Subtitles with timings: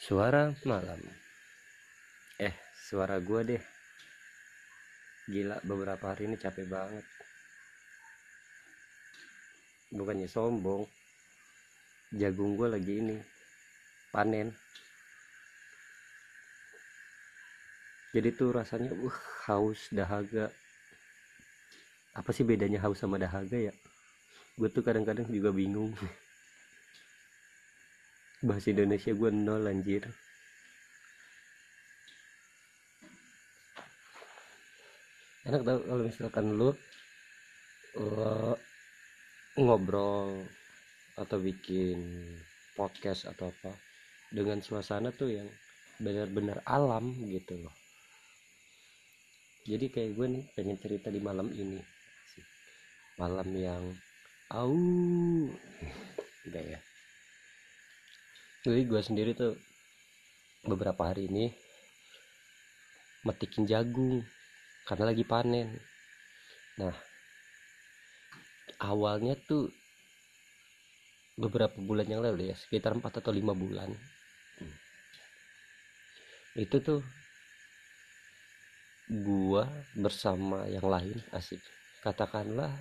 [0.00, 0.96] Suara malam.
[2.40, 2.56] Eh,
[2.88, 3.60] suara gua deh.
[5.28, 7.04] Gila, beberapa hari ini capek banget.
[9.92, 10.88] Bukannya sombong.
[12.16, 13.20] Jagung gua lagi ini
[14.08, 14.56] panen.
[18.16, 19.18] Jadi tuh rasanya uh
[19.52, 20.48] haus dahaga.
[22.16, 23.74] Apa sih bedanya haus sama dahaga ya?
[24.56, 25.92] Gue tuh kadang-kadang juga bingung.
[28.40, 30.08] Bahasa Indonesia gue nol anjir.
[35.44, 36.72] Enak tau kalau misalkan lu
[39.60, 40.48] ngobrol
[41.20, 42.00] atau bikin
[42.80, 43.76] podcast atau apa
[44.32, 45.48] dengan suasana tuh yang
[46.00, 47.74] benar-benar alam gitu loh.
[49.68, 51.76] Jadi kayak gue nih pengen cerita di malam ini.
[53.20, 53.84] Malam yang
[54.48, 54.72] au.
[56.48, 56.80] Udah ya
[58.60, 59.56] jadi gue sendiri tuh
[60.68, 61.48] beberapa hari ini
[63.24, 64.20] metikin jagung
[64.84, 65.80] karena lagi panen.
[66.76, 66.92] Nah
[68.80, 69.68] awalnya tuh
[71.40, 73.90] beberapa bulan yang lalu ya sekitar 4 atau 5 bulan.
[76.52, 77.00] Itu tuh
[79.08, 79.64] gua
[79.96, 81.60] bersama yang lain asik.
[82.04, 82.72] Katakanlah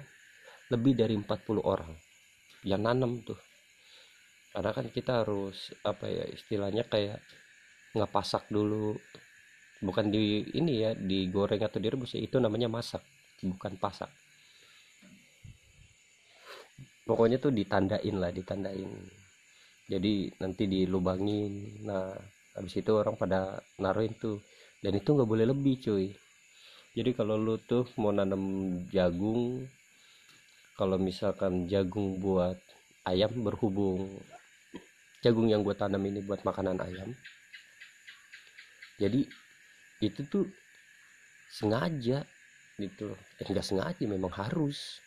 [0.71, 1.95] lebih dari 40 orang
[2.67, 3.39] yang nanam tuh
[4.49, 7.21] karena kan kita harus apa ya istilahnya kayak
[7.93, 8.97] ngepasak dulu.
[9.79, 12.99] Bukan di ini ya digoreng atau direbus ya itu namanya masak
[13.39, 14.11] bukan pasak.
[17.07, 18.91] Pokoknya tuh ditandain lah ditandain.
[19.89, 21.85] Jadi nanti dilubangin.
[21.87, 22.13] Nah
[22.57, 24.43] habis itu orang pada naruhin tuh.
[24.83, 26.11] Dan itu nggak boleh lebih cuy.
[26.97, 29.63] Jadi kalau lu tuh mau nanam jagung
[30.79, 32.55] kalau misalkan jagung buat
[33.03, 34.07] ayam berhubung
[35.19, 37.11] jagung yang gue tanam ini buat makanan ayam.
[38.99, 39.27] Jadi
[40.03, 40.47] itu tuh
[41.51, 42.23] sengaja
[42.79, 43.15] gitu.
[43.39, 44.99] Eh, nggak sengaja memang harus.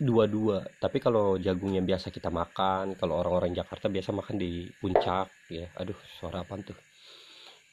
[0.00, 0.64] Dua-dua.
[0.80, 5.68] Tapi kalau jagung yang biasa kita makan kalau orang-orang Jakarta biasa makan di puncak ya.
[5.76, 6.76] Aduh suara apa tuh?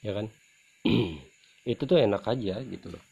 [0.04, 0.28] Ya kan?
[1.72, 3.04] Itu tuh enak aja gitu loh.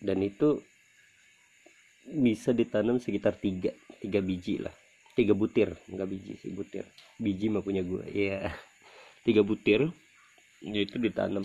[0.00, 0.56] Dan itu
[2.08, 4.72] bisa ditanam sekitar tiga tiga biji lah
[5.18, 6.86] tiga butir enggak biji sih butir.
[7.18, 8.50] Biji mah punya gue ya
[9.26, 9.90] tiga butir
[10.60, 11.44] itu ditanam.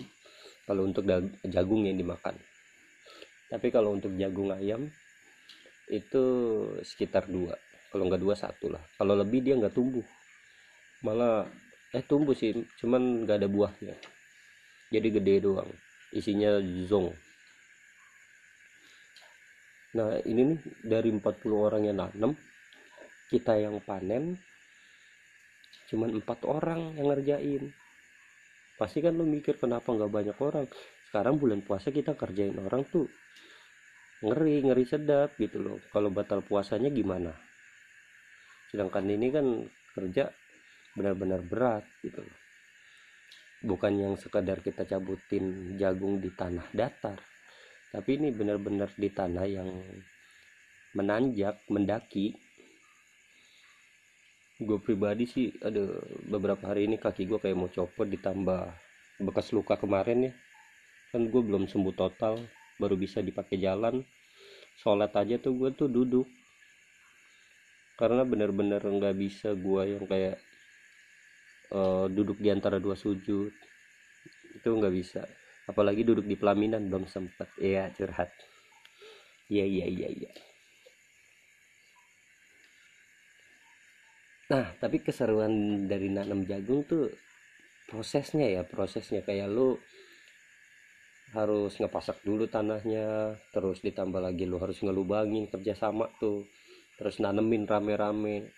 [0.66, 1.06] Kalau untuk
[1.46, 2.34] jagung yang dimakan.
[3.46, 4.90] Tapi kalau untuk jagung ayam
[5.86, 6.22] itu
[6.82, 7.54] sekitar dua.
[7.94, 8.82] Kalau nggak dua satu lah.
[8.98, 10.02] Kalau lebih dia nggak tumbuh.
[11.06, 11.46] Malah
[11.94, 12.50] eh tumbuh sih
[12.82, 13.94] cuman nggak ada buahnya.
[14.90, 15.70] Jadi gede doang.
[16.10, 16.58] Isinya
[16.90, 17.14] zong.
[19.94, 21.22] Nah ini nih dari 40
[21.54, 22.34] orang yang nanam
[23.30, 24.38] kita yang panen
[25.86, 27.70] cuman empat orang yang ngerjain.
[28.76, 30.66] Pasti kan lu mikir kenapa nggak banyak orang?
[31.08, 33.06] Sekarang bulan puasa kita kerjain orang tuh
[34.26, 35.78] ngeri ngeri sedap gitu loh.
[35.94, 37.32] Kalau batal puasanya gimana?
[38.68, 39.46] Sedangkan ini kan
[39.96, 40.28] kerja
[40.98, 42.38] benar-benar berat gitu loh.
[43.64, 47.16] Bukan yang sekadar kita cabutin jagung di tanah datar.
[47.88, 49.70] Tapi ini benar-benar di tanah yang
[50.92, 52.36] menanjak mendaki
[54.56, 58.72] gue pribadi sih ada beberapa hari ini kaki gue kayak mau copot ditambah
[59.20, 60.32] bekas luka kemarin ya.
[61.12, 62.40] Kan gue belum sembuh total
[62.80, 64.00] baru bisa dipakai jalan.
[64.80, 66.24] Sholat aja tuh gue tuh duduk.
[67.96, 70.36] Karena bener-bener nggak bisa gue yang kayak
[71.72, 73.52] uh, duduk di antara dua sujud.
[74.56, 75.24] Itu nggak bisa.
[75.68, 78.32] Apalagi duduk di pelaminan belum sempet ya curhat.
[79.52, 80.32] Iya iya iya iya
[84.46, 87.10] nah tapi keseruan dari nanam jagung tuh
[87.90, 89.78] prosesnya ya prosesnya kayak lu
[91.34, 96.46] harus ngepasak dulu tanahnya terus ditambah lagi lu harus ngelubangin kerjasama tuh
[96.96, 98.50] terus nanemin rame-rame.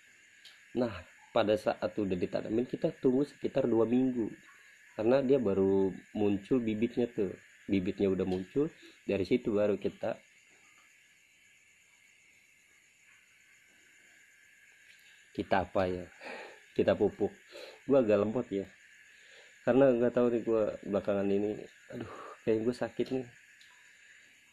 [0.79, 0.93] Nah
[1.35, 4.31] pada saat udah ditanamin kita tunggu sekitar dua minggu
[4.95, 7.33] karena dia baru muncul bibitnya tuh.
[7.69, 8.73] Bibitnya udah muncul
[9.05, 10.17] dari situ baru kita
[15.39, 16.05] kita apa ya?
[16.75, 17.31] Kita pupuk.
[17.87, 18.67] Gua agak lembut ya.
[19.63, 21.55] Karena nggak tahu nih gua belakangan ini
[21.95, 22.13] aduh
[22.43, 23.25] kayak gue sakit nih.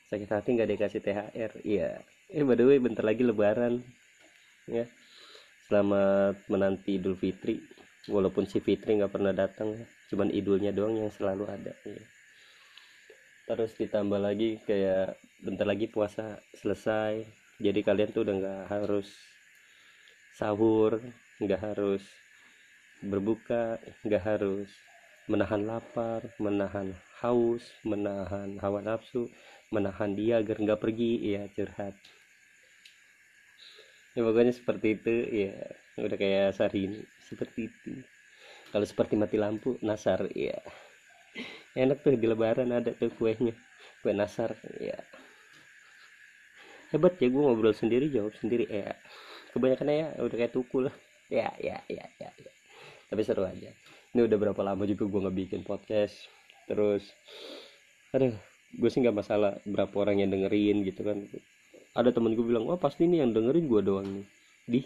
[0.07, 1.99] Sakit hati nggak dikasih THR iya.
[2.31, 3.83] Eh by the way bentar lagi lebaran
[4.71, 4.87] ya.
[5.67, 7.59] Selamat menanti Idul Fitri.
[8.07, 9.75] Walaupun si Fitri nggak pernah datang
[10.07, 12.03] cuman idulnya doang yang selalu ada ya.
[13.47, 17.23] terus ditambah lagi kayak bentar lagi puasa selesai.
[17.63, 19.07] Jadi kalian tuh udah nggak harus
[20.37, 21.01] sahur
[21.41, 22.05] nggak harus
[23.01, 24.69] berbuka nggak harus
[25.27, 26.93] menahan lapar menahan
[27.25, 29.33] haus menahan hawa nafsu
[29.75, 31.35] menahan dia agar nggak pergi.
[31.35, 31.95] Ya curhat.
[34.17, 35.15] Ya pokoknya seperti itu.
[35.47, 35.57] Ya
[35.99, 37.93] udah kayak ini seperti itu.
[38.71, 40.59] Kalau seperti mati lampu nasar ya
[41.77, 43.55] enak tuh di lebaran ada tuh kuenya.
[44.01, 44.97] Kue nasar ya
[46.95, 48.95] hebat ya gue ngobrol sendiri jawab sendiri ya
[49.57, 50.93] kebanyakan ya udah kayak tukul
[51.33, 52.51] ya ya ya ya, ya.
[53.09, 53.73] tapi seru aja.
[54.13, 56.29] Ini udah berapa lama juga gue nggak bikin podcast.
[56.69, 57.09] Terus
[58.13, 58.37] aduh
[58.77, 61.25] gue sih nggak masalah berapa orang yang dengerin gitu kan.
[61.97, 64.27] Ada temen gue bilang wah pasti ini yang dengerin gue doang nih.
[64.69, 64.81] Di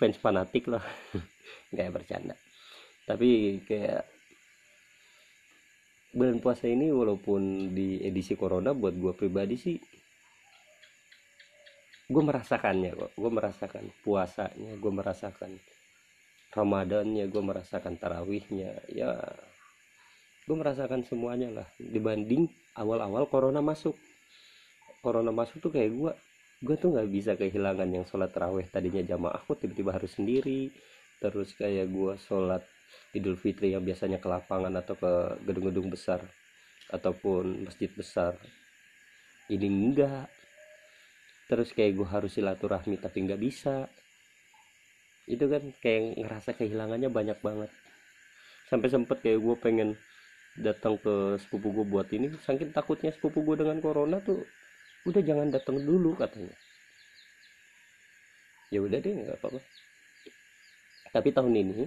[0.00, 0.80] fans fanatik lah.
[1.76, 2.34] Nggak bercanda.
[3.04, 4.08] Tapi kayak
[6.10, 9.78] bulan puasa ini walaupun di edisi corona buat gue pribadi sih
[12.10, 13.12] gue merasakannya kok.
[13.14, 15.50] Gue merasakan puasanya gue merasakan
[16.50, 18.82] ramadannya gue merasakan tarawihnya.
[18.90, 19.14] Ya
[20.44, 21.68] gue merasakan semuanya lah.
[21.78, 23.94] Dibanding awal-awal corona masuk.
[25.00, 26.12] Corona masuk tuh kayak gue
[26.60, 28.66] gue tuh nggak bisa kehilangan yang sholat tarawih.
[28.66, 30.74] Tadinya jamaah aku tiba-tiba harus sendiri.
[31.22, 32.66] Terus kayak gue sholat
[33.14, 35.12] idul fitri yang biasanya ke lapangan atau ke
[35.46, 36.26] gedung-gedung besar
[36.90, 38.34] ataupun masjid besar.
[39.46, 40.39] Ini enggak
[41.50, 43.90] terus kayak gue harus silaturahmi tapi nggak bisa.
[45.26, 47.70] Itu kan kayak ngerasa kehilangannya banyak banget.
[48.70, 49.98] Sampai sempet kayak gue pengen
[50.54, 52.30] datang ke sepupu gue buat ini.
[52.46, 54.46] Saking takutnya sepupu gue dengan corona tuh
[55.10, 56.54] udah jangan datang dulu katanya.
[58.70, 59.58] Ya udah deh nggak apa-apa.
[61.10, 61.82] Tapi tahun ini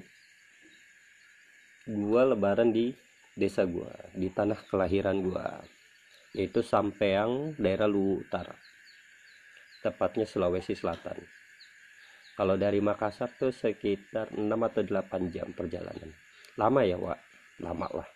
[1.87, 2.91] gue lebaran di
[3.31, 5.47] desa gue di tanah kelahiran gue
[6.35, 8.72] yaitu Sampeang daerah Lu Utara
[9.83, 11.19] tepatnya Sulawesi Selatan.
[12.33, 16.09] Kalau dari Makassar tuh sekitar 6 atau 8 jam perjalanan.
[16.57, 17.19] Lama ya, Wak?
[17.61, 18.09] Lama lah.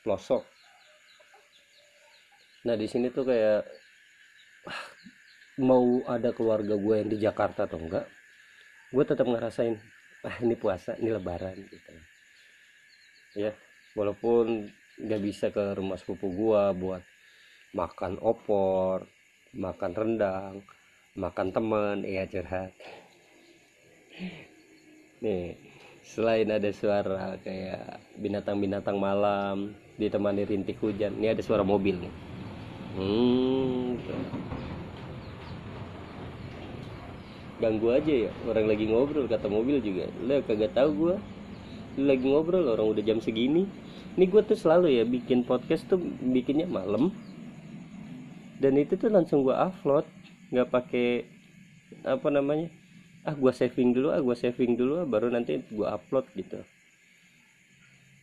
[0.00, 0.46] Pelosok.
[2.64, 3.60] Nah, di sini tuh kayak
[4.66, 4.82] ah,
[5.60, 8.06] mau ada keluarga gue yang di Jakarta atau enggak,
[8.90, 9.76] gue tetap ngerasain
[10.26, 11.92] ah ini puasa, ini lebaran gitu.
[13.36, 13.52] Ya,
[13.94, 14.66] walaupun
[14.96, 17.04] nggak bisa ke rumah sepupu gue buat
[17.76, 19.06] makan opor,
[19.54, 20.54] makan rendang,
[21.16, 22.70] makan teman ya curhat.
[25.24, 25.56] Nih
[26.06, 32.14] selain ada suara kayak binatang-binatang malam ditemani rintik hujan ini ada suara mobil nih.
[32.96, 33.98] Hmm
[37.56, 40.08] ganggu aja ya orang lagi ngobrol kata mobil juga.
[40.20, 41.16] Lo kagak tahu
[41.96, 43.64] lu lagi ngobrol orang udah jam segini.
[44.16, 47.12] Ini gue tuh selalu ya bikin podcast tuh bikinnya malam.
[48.60, 50.04] Dan itu tuh langsung gue upload
[50.50, 51.26] nggak pakai
[52.06, 52.70] apa namanya
[53.26, 56.62] ah gua saving dulu ah gua saving dulu ah, baru nanti gua upload gitu.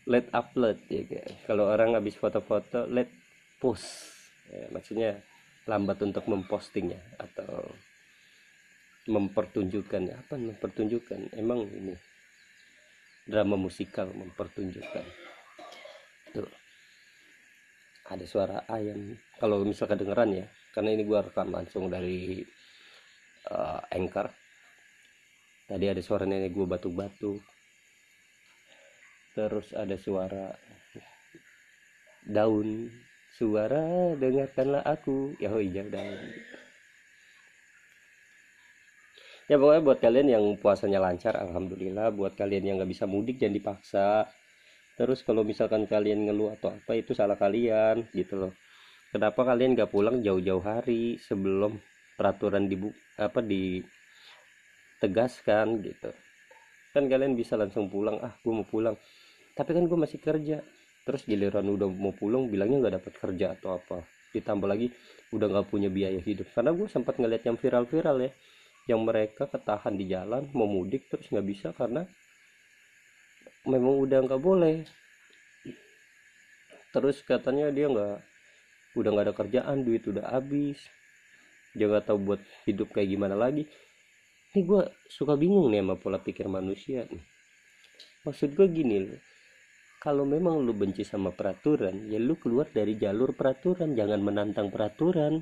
[0.04, 1.04] Let upload ya
[1.48, 3.08] kalau orang habis foto-foto let
[3.60, 4.12] post.
[4.52, 5.24] Ya, maksudnya
[5.64, 7.72] lambat untuk mempostingnya atau
[9.08, 11.40] mempertunjukkan apa mempertunjukkan.
[11.40, 11.96] Emang ini
[13.24, 15.06] drama musikal mempertunjukkan.
[16.36, 16.52] Tuh.
[18.04, 19.16] Ada suara ayam.
[19.40, 22.42] Kalau misalkan kedengeran ya karena ini gua rekam langsung dari
[23.54, 24.28] uh, anchor.
[25.70, 27.40] Tadi ada suara nenek gua batuk-batuk.
[29.38, 30.50] Terus ada suara
[32.26, 32.90] daun.
[33.38, 35.38] Suara dengarkanlah aku.
[35.38, 36.22] Ya hijau daun
[39.52, 42.16] ya pokoknya buat kalian yang puasanya lancar alhamdulillah.
[42.16, 44.28] Buat kalian yang nggak bisa mudik jangan dipaksa.
[44.96, 48.54] Terus kalau misalkan kalian ngeluh atau apa itu salah kalian gitu loh
[49.14, 51.78] kenapa kalian gak pulang jauh-jauh hari sebelum
[52.18, 52.90] peraturan dibu
[53.22, 56.10] apa ditegaskan gitu?
[56.98, 58.98] Kan kalian bisa langsung pulang ah gue mau pulang.
[59.54, 60.66] Tapi kan gue masih kerja.
[61.06, 64.02] Terus giliran udah mau pulang bilangnya nggak dapat kerja atau apa.
[64.34, 64.90] Ditambah lagi
[65.30, 66.50] udah nggak punya biaya hidup.
[66.50, 68.34] Karena gue sempat ngeliat yang viral-viral ya
[68.84, 72.04] yang mereka ketahan di jalan mau mudik terus nggak bisa karena
[73.64, 74.84] memang udah nggak boleh.
[76.94, 78.33] Terus katanya dia nggak
[78.98, 80.80] udah nggak ada kerjaan duit udah habis.
[81.74, 83.66] Dia nggak tahu buat hidup kayak gimana lagi.
[84.54, 87.10] Ini gue suka bingung nih sama pola pikir manusia
[88.24, 89.20] maksud gue gini loh.
[90.00, 93.96] Kalau memang lu benci sama peraturan ya lu keluar dari jalur peraturan.
[93.96, 95.40] Jangan menantang peraturan.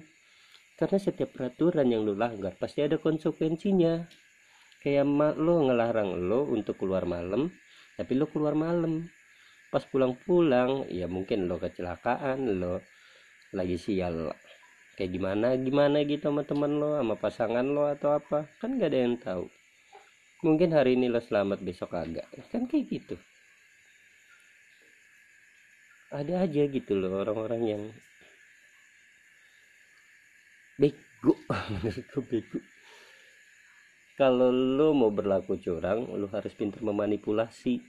[0.77, 4.05] Karena setiap peraturan yang lu langgar pasti ada konsekuensinya.
[4.81, 7.53] Kayak mak lo ngelarang lo untuk keluar malam
[7.98, 9.05] tapi lo keluar malam.
[9.70, 12.81] Pas pulang-pulang ya mungkin lo kecelakaan lo
[13.51, 14.31] lagi sial
[14.96, 18.48] kayak gimana gimana gitu sama teman lo sama pasangan lo atau apa?
[18.60, 19.46] Kan gak ada yang tahu.
[20.41, 23.15] Mungkin hari ini lo selamat besok agak kan kayak gitu.
[26.12, 27.84] Ada aja gitu loh orang-orang yang
[30.75, 31.34] bego
[31.72, 32.60] menurut gue bego.
[34.20, 37.79] Kalau lo mau berlaku curang lo harus pintar memanipulasi.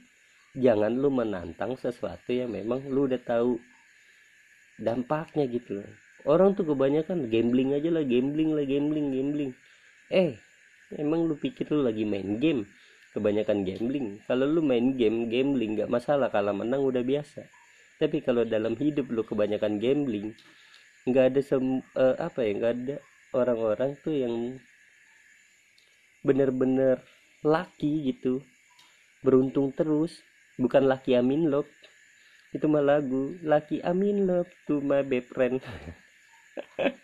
[0.53, 3.57] Jangan lo menantang sesuatu yang memang lo udah tahu
[4.79, 5.89] dampaknya gitu loh.
[6.23, 9.51] Orang tuh kebanyakan gambling aja lah gambling lah gambling gambling.
[10.07, 10.39] Eh
[10.95, 12.63] emang lu pikir lu lagi main game?
[13.11, 14.23] Kebanyakan gambling.
[14.25, 16.31] Kalau lu main game gambling nggak masalah.
[16.31, 17.43] Kalau menang udah biasa.
[17.99, 20.33] Tapi kalau dalam hidup lu kebanyakan gambling
[21.03, 22.95] nggak ada sem uh, apa ya nggak ada
[23.35, 24.55] orang-orang tuh yang
[26.23, 27.03] bener-bener
[27.43, 28.39] laki gitu.
[29.19, 30.23] Beruntung terus.
[30.55, 31.67] Bukan laki amin love
[32.53, 35.59] itu mah lagu laki amin love to my best friend.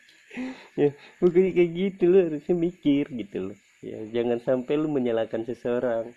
[0.77, 3.57] Ya bukan kayak gitu loh harusnya mikir gitu loh.
[3.81, 6.13] Ya jangan sampai lu menyalahkan seseorang.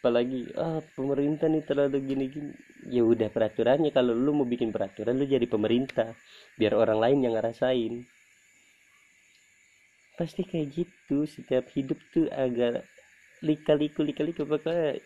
[0.00, 2.52] Apalagi ah pemerintah nih terlalu gini gini
[2.88, 6.14] ya udah peraturannya kalau lu mau bikin peraturan lu jadi pemerintah.
[6.56, 8.06] Biar orang lain yang ngerasain.
[10.16, 12.86] Pasti kayak gitu setiap hidup tuh agak
[13.44, 15.00] lika-liku lika-liku pokoknya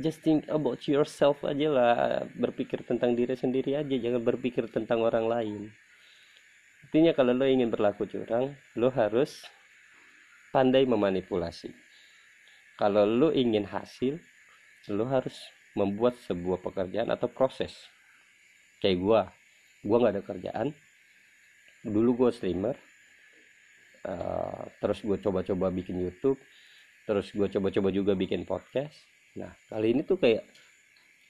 [0.00, 1.94] just think about yourself aja lah
[2.36, 5.62] berpikir tentang diri sendiri aja jangan berpikir tentang orang lain
[6.88, 9.44] intinya kalau lo ingin berlaku curang lo harus
[10.56, 11.68] pandai memanipulasi.
[12.80, 14.16] Kalau lu ingin hasil,
[14.88, 15.36] lu harus
[15.76, 17.76] membuat sebuah pekerjaan atau proses.
[18.80, 19.20] Kayak gua,
[19.84, 20.68] gua nggak ada kerjaan.
[21.84, 22.72] Dulu gua streamer,
[24.08, 26.40] uh, terus gue coba-coba bikin YouTube,
[27.04, 28.96] terus gue coba-coba juga bikin podcast.
[29.36, 30.44] Nah kali ini tuh kayak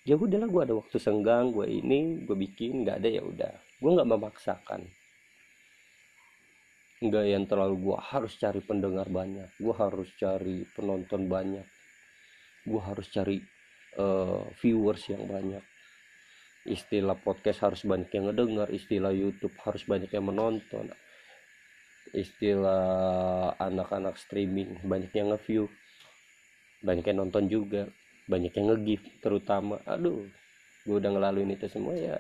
[0.07, 3.55] ya udahlah gue ada waktu senggang gue ini gue bikin nggak ada ya udah.
[3.83, 4.87] Gue nggak memaksakan.
[6.97, 11.69] Nggak yang terlalu gua harus cari pendengar banyak gua harus cari penonton banyak
[12.65, 13.37] gua harus cari
[14.01, 15.61] uh, viewers yang banyak.
[16.65, 20.89] Istilah podcast harus banyak yang ngedengar istilah YouTube harus banyak yang menonton
[22.15, 25.67] istilah anak-anak streaming banyak yang nge-view
[26.85, 27.89] banyak yang nonton juga.
[28.27, 29.79] Banyak yang nge-give terutama.
[29.87, 30.27] Aduh
[30.87, 32.17] gue udah ngelaluin itu semua ya.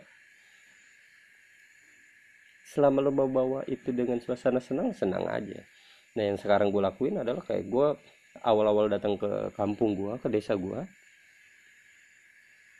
[2.67, 5.63] Selama lo bawa bawa itu dengan suasana senang senang aja.
[6.19, 7.89] Nah yang sekarang gue lakuin adalah kayak gue
[8.43, 10.85] awal-awal datang ke kampung gue ke desa gue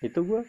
[0.05, 0.45] itu gue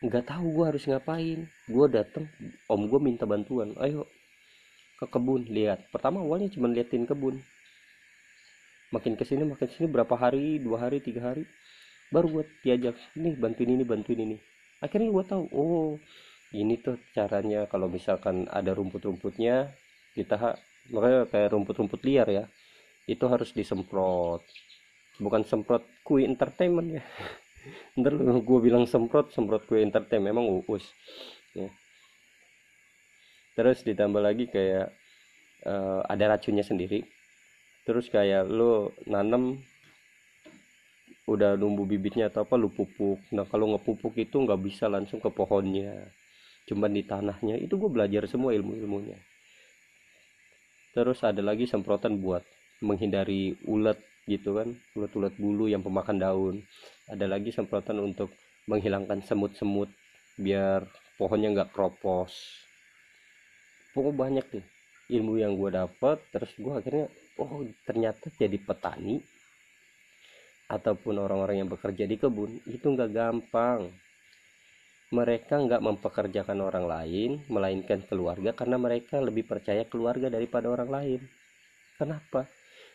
[0.00, 1.40] nggak tahu gue harus ngapain.
[1.68, 2.24] Gue datang
[2.66, 3.76] om gue minta bantuan.
[3.76, 4.08] Ayo
[4.96, 5.84] ke kebun lihat.
[5.92, 7.40] Pertama awalnya cuma liatin kebun
[8.90, 10.58] makin ke sini makin sini berapa hari?
[10.62, 11.46] Dua hari tiga hari?
[12.10, 14.36] Baru gue diajak nih bantuin ini bantuin ini.
[14.82, 15.96] Akhirnya gue tahu oh
[16.50, 19.70] ini tuh caranya kalau misalkan ada rumput-rumputnya
[20.18, 20.58] kita
[20.90, 22.44] makanya kayak rumput-rumput liar ya
[23.06, 24.42] itu harus disemprot.
[25.22, 27.02] Bukan semprot kue entertainment ya.
[27.98, 30.86] Ntar gue bilang semprot semprot kue entertainment memang uus
[31.54, 31.68] ya.
[33.58, 34.94] terus ditambah lagi kayak
[35.66, 37.04] uh, ada racunnya sendiri
[37.90, 39.58] terus kayak lo nanem
[41.26, 43.18] udah numbuh bibitnya atau apa lu pupuk.
[43.34, 46.06] Nah kalau ngepupuk itu nggak bisa langsung ke pohonnya
[46.70, 47.58] cuman di tanahnya.
[47.58, 49.18] Itu gue belajar semua ilmu-ilmunya.
[50.94, 52.46] Terus ada lagi semprotan buat
[52.78, 53.98] menghindari ulat
[54.30, 56.56] gitu kan ulat-ulat bulu yang pemakan daun.
[57.10, 58.30] Ada lagi semprotan untuk
[58.70, 59.90] menghilangkan semut-semut
[60.38, 60.86] biar
[61.18, 62.32] pohonnya nggak kropos
[63.92, 64.66] pokoknya banyak nih
[65.10, 67.06] ilmu yang gue dapat terus gue akhirnya
[67.42, 69.18] oh ternyata jadi petani
[70.70, 73.90] ataupun orang-orang yang bekerja di kebun itu nggak gampang.
[75.10, 81.20] Mereka nggak mempekerjakan orang lain melainkan keluarga karena mereka lebih percaya keluarga daripada orang lain.
[81.98, 82.46] Kenapa?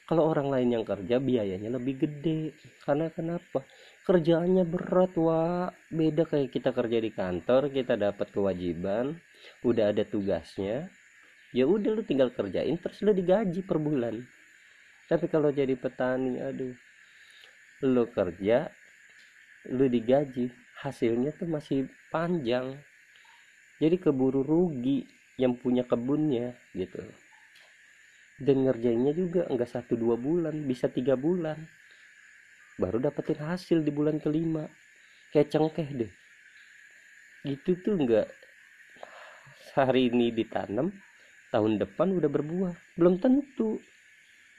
[0.08, 2.56] Kalau orang lain yang kerja biayanya lebih gede.
[2.88, 3.68] Karena kenapa?
[4.08, 9.18] Kerjaannya berat wah beda kayak kita kerja di kantor kita dapat kewajiban
[9.66, 10.88] udah ada tugasnya
[11.56, 14.20] ya udah lu tinggal kerjain terus lu digaji per bulan.
[15.08, 16.76] Tapi kalau jadi petani aduh.
[17.88, 18.68] Lu kerja
[19.72, 20.52] lu digaji
[20.84, 22.76] hasilnya tuh masih panjang.
[23.80, 25.08] Jadi keburu rugi
[25.40, 27.00] yang punya kebunnya gitu.
[28.36, 31.56] Dan ngerjainnya juga enggak satu dua bulan bisa tiga bulan.
[32.76, 34.68] Baru dapetin hasil di bulan kelima.
[35.32, 36.12] Kayak cengkeh deh.
[37.48, 38.28] Gitu tuh enggak
[39.76, 40.88] hari ini ditanam
[41.56, 42.76] tahun depan udah berbuah.
[43.00, 43.80] Belum tentu.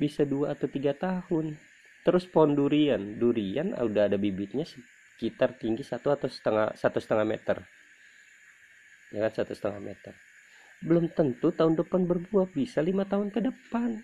[0.00, 1.60] Bisa dua atau tiga tahun.
[2.08, 3.20] Terus pohon durian.
[3.20, 7.60] Durian udah ada bibitnya sekitar tinggi satu atau setengah satu setengah meter.
[9.12, 10.16] Ya kan satu setengah meter.
[10.80, 12.48] Belum tentu tahun depan berbuah.
[12.56, 14.00] Bisa lima tahun ke depan.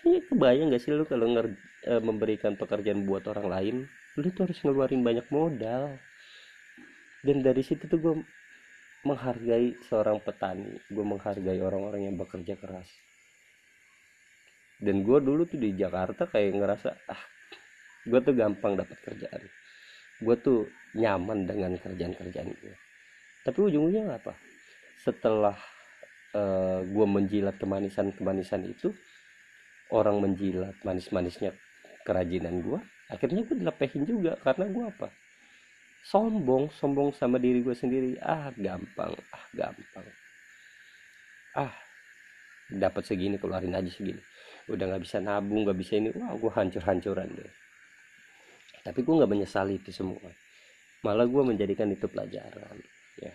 [0.00, 1.52] Ya kebayang gak sih lu kalau nger
[1.84, 3.76] e, memberikan pekerjaan buat orang lain?
[4.16, 6.00] Lu tuh harus ngeluarin banyak modal.
[7.20, 8.14] Dan dari situ tuh gue
[9.06, 12.88] menghargai seorang petani gue menghargai orang-orang yang bekerja keras.
[14.80, 17.22] Dan gue dulu tuh di Jakarta kayak ngerasa ah
[18.08, 19.42] gue tuh gampang dapat kerjaan.
[20.20, 22.76] Gue tuh nyaman dengan kerjaan-kerjaan gue
[23.40, 24.36] tapi ujung-ujungnya apa?
[25.00, 25.56] Setelah
[26.36, 28.92] uh, gue menjilat kemanisan-kemanisan itu
[29.90, 31.56] orang menjilat manis-manisnya
[32.04, 32.78] kerajinan gue
[33.08, 34.36] akhirnya gue dilepehin juga.
[34.44, 35.08] Karena gue apa
[36.04, 38.16] sombong sombong sama diri gue sendiri.
[38.20, 40.06] Ah gampang ah gampang.
[41.56, 41.74] Ah
[42.70, 44.20] dapat segini keluarin aja segini.
[44.70, 46.14] Udah nggak bisa nabung nggak bisa ini.
[46.14, 47.52] Wah gue hancur-hancuran deh.
[48.80, 50.30] Tapi gue nggak menyesali itu semua.
[51.04, 52.76] Malah gue menjadikan itu pelajaran
[53.20, 53.32] ya.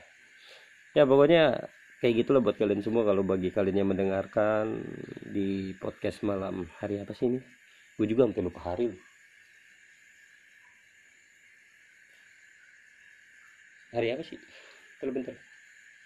[0.96, 1.70] Ya pokoknya
[2.00, 4.86] kayak gitulah buat kalian semua kalau bagi kalian yang mendengarkan
[5.34, 7.40] di podcast malam hari apa sih ini?
[7.96, 8.92] Gue juga hampir lupa hari
[13.96, 14.36] hari apa sih?
[15.00, 15.36] Kalau bentar.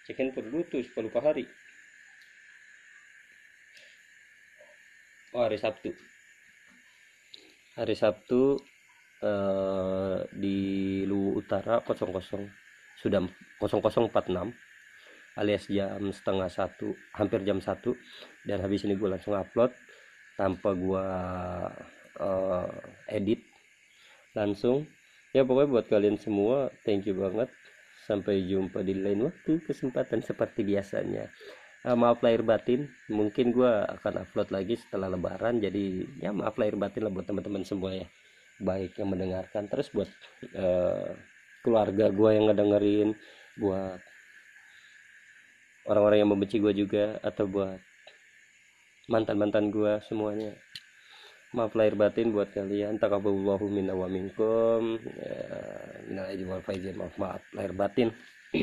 [0.06, 1.46] Cek handphone tuh supaya lupa hari.
[5.34, 5.94] Oh hari Sabtu.
[7.78, 8.58] Hari Sabtu
[9.22, 10.60] eh, di
[11.06, 12.10] Luwu Utara 00
[12.98, 13.22] sudah
[13.62, 14.50] 0046
[15.40, 17.94] alias jam setengah satu hampir jam satu.
[18.42, 19.70] Dan habis ini gue langsung upload
[20.34, 21.06] tanpa gue
[22.20, 22.70] uh,
[23.06, 23.46] edit.
[24.34, 24.90] Langsung.
[25.30, 27.54] Ya pokoknya buat kalian semua thank you banget
[28.10, 31.30] Sampai jumpa di lain waktu kesempatan seperti biasanya.
[31.86, 35.62] Uh, maaf lahir batin, mungkin gue akan upload lagi setelah lebaran.
[35.62, 38.10] Jadi ya maaf lahir batin lah buat teman-teman semua ya.
[38.58, 40.10] Baik yang mendengarkan, terus buat
[40.58, 41.14] uh,
[41.62, 43.14] keluarga gue yang ngedengerin,
[43.62, 44.02] buat
[45.86, 47.78] orang-orang yang membenci gue juga, atau buat
[49.06, 50.58] mantan-mantan gue semuanya
[51.54, 53.02] maaf lahir batin buat kalian.
[53.02, 55.02] Takaballahu minna wa minkum.
[55.18, 58.14] Ya, wal faizin maaf maaf lahir batin.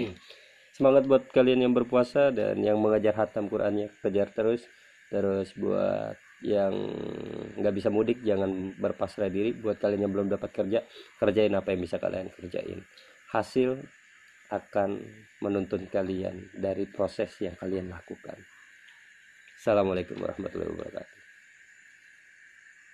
[0.76, 3.90] Semangat buat kalian yang berpuasa dan yang mengajar hatam Qurannya.
[4.02, 4.62] Kejar terus.
[5.10, 6.74] Terus buat yang
[7.56, 9.56] nggak bisa mudik jangan berpasrah diri.
[9.56, 10.84] Buat kalian yang belum dapat kerja
[11.18, 12.84] kerjain apa yang bisa kalian kerjain.
[13.34, 13.82] Hasil
[14.46, 15.02] akan
[15.42, 18.38] menuntun kalian dari proses yang kalian lakukan.
[19.58, 21.15] Assalamualaikum warahmatullahi wabarakatuh